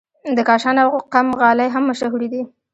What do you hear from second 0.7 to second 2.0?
او قم غالۍ هم